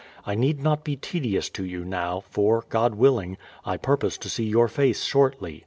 I 0.25 0.33
need 0.33 0.59
not 0.63 0.83
be 0.83 0.95
tedious 0.95 1.47
to 1.51 1.63
you 1.63 1.85
now, 1.85 2.23
for, 2.27 2.65
God 2.69 2.95
willing, 2.95 3.37
I 3.63 3.77
purpose 3.77 4.17
to 4.17 4.29
see 4.29 4.45
your 4.47 4.67
face 4.67 5.03
shortly. 5.03 5.59